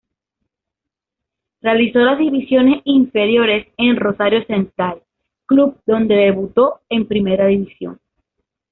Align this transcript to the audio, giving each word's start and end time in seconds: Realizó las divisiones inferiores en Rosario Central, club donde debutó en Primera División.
Realizó 1.61 1.99
las 1.99 2.17
divisiones 2.17 2.81
inferiores 2.85 3.67
en 3.77 3.97
Rosario 3.97 4.43
Central, 4.45 5.03
club 5.45 5.79
donde 5.85 6.15
debutó 6.15 6.81
en 6.89 7.05
Primera 7.07 7.45
División. 7.45 7.99